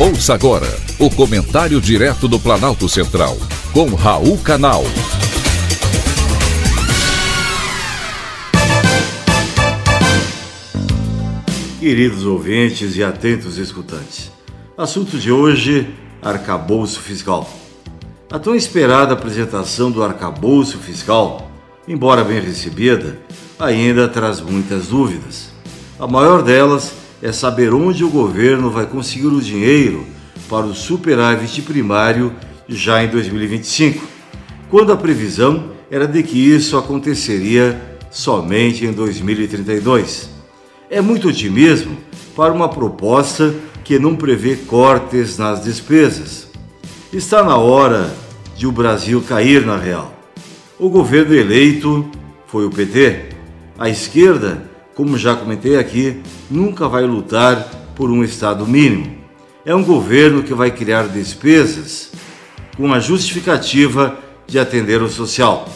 [0.00, 3.36] Ouça agora o comentário direto do Planalto Central,
[3.72, 4.84] com Raul Canal.
[11.80, 14.30] Queridos ouvintes e atentos escutantes,
[14.76, 15.92] assunto de hoje:
[16.22, 17.50] arcabouço fiscal.
[18.30, 21.50] A tão esperada apresentação do arcabouço fiscal,
[21.88, 23.18] embora bem recebida,
[23.58, 25.50] ainda traz muitas dúvidas.
[25.98, 30.06] A maior delas é saber onde o governo vai conseguir o dinheiro
[30.48, 32.32] para o superávit primário
[32.68, 34.06] já em 2025,
[34.70, 40.30] quando a previsão era de que isso aconteceria somente em 2032.
[40.90, 41.96] É muito otimismo
[42.36, 46.48] para uma proposta que não prevê cortes nas despesas.
[47.12, 48.14] Está na hora
[48.56, 50.14] de o Brasil cair na real.
[50.78, 52.08] O governo eleito
[52.46, 53.30] foi o PT.
[53.78, 54.62] A esquerda
[54.98, 56.20] como já comentei aqui,
[56.50, 59.16] nunca vai lutar por um Estado mínimo.
[59.64, 62.10] É um governo que vai criar despesas
[62.76, 65.68] com a justificativa de atender o social,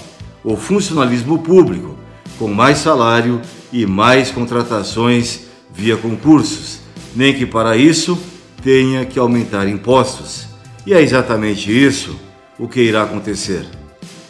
[0.42, 1.96] o funcionalismo público,
[2.36, 3.41] com mais salário
[3.72, 6.80] e mais contratações via concursos,
[7.14, 8.18] nem que para isso
[8.61, 10.48] tenha que aumentar impostos.
[10.84, 12.18] E é exatamente isso
[12.58, 13.64] o que irá acontecer.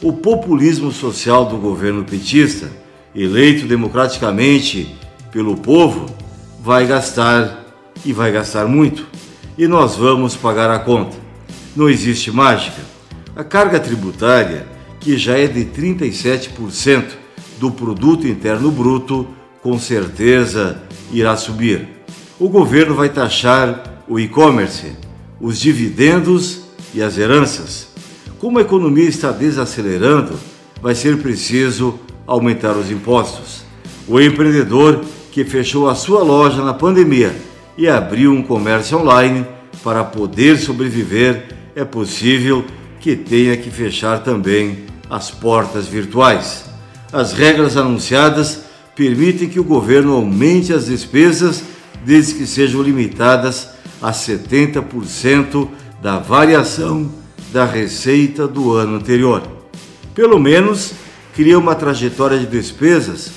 [0.02, 2.81] O populismo social do governo petista
[3.14, 4.94] eleito democraticamente
[5.30, 6.06] pelo povo,
[6.62, 7.64] vai gastar
[8.04, 9.06] e vai gastar muito.
[9.56, 11.16] E nós vamos pagar a conta.
[11.76, 12.80] Não existe mágica.
[13.34, 14.66] A carga tributária,
[15.00, 17.04] que já é de 37%
[17.58, 19.26] do produto interno bruto,
[19.62, 20.82] com certeza
[21.12, 21.88] irá subir.
[22.38, 24.92] O governo vai taxar o e-commerce,
[25.40, 27.88] os dividendos e as heranças.
[28.38, 30.38] Como a economia está desacelerando,
[30.82, 32.00] vai ser preciso
[32.32, 33.62] aumentar os impostos.
[34.08, 37.34] O empreendedor que fechou a sua loja na pandemia
[37.76, 39.46] e abriu um comércio online
[39.82, 42.64] para poder sobreviver, é possível
[43.00, 46.64] que tenha que fechar também as portas virtuais.
[47.12, 48.62] As regras anunciadas
[48.96, 51.62] permitem que o governo aumente as despesas
[52.04, 53.70] desde que sejam limitadas
[54.00, 55.68] a 70%
[56.00, 57.10] da variação
[57.52, 59.42] da receita do ano anterior.
[60.14, 60.92] Pelo menos
[61.34, 63.30] cria uma trajetória de despesas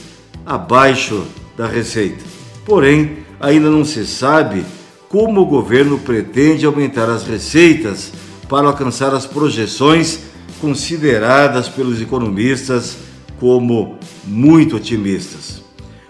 [0.45, 1.25] abaixo
[1.57, 2.23] da receita.
[2.66, 4.66] Porém, ainda não se sabe
[5.07, 8.11] como o governo pretende aumentar as receitas
[8.50, 10.19] para alcançar as projeções
[10.59, 12.97] consideradas pelos economistas
[13.39, 15.63] como muito otimistas.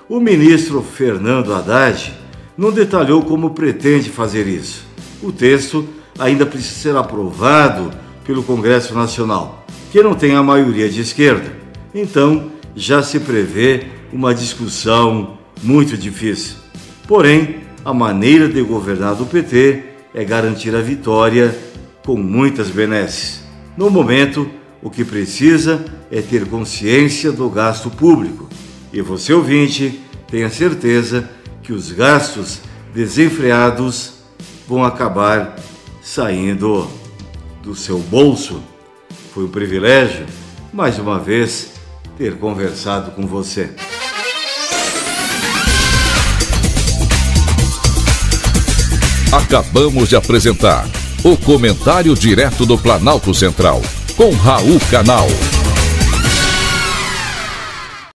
[0.08, 2.14] O ministro Fernando Haddad
[2.58, 4.86] não detalhou como pretende fazer isso.
[5.22, 7.92] O texto ainda precisa ser aprovado
[8.24, 11.65] pelo Congresso Nacional, que não tem a maioria de esquerda
[11.96, 16.58] então já se prevê uma discussão muito difícil.
[17.08, 19.84] Porém, a maneira de governar do PT
[20.14, 21.58] é garantir a vitória
[22.06, 23.42] com muitas benesses.
[23.78, 24.50] No momento,
[24.84, 28.50] o que precisa é ter consciência do gasto público.
[28.92, 31.30] E você, ouvinte, tenha certeza
[31.64, 32.60] que os gastos
[32.94, 34.14] desenfreados
[34.68, 35.56] vão acabar
[36.02, 36.88] saindo
[37.64, 38.62] do seu bolso.
[39.34, 40.26] Foi um privilégio,
[40.72, 41.75] mais uma vez,
[42.18, 43.70] ter conversado com você.
[49.32, 50.88] Acabamos de apresentar
[51.24, 53.82] o Comentário Direto do Planalto Central,
[54.16, 55.28] com Raul Canal.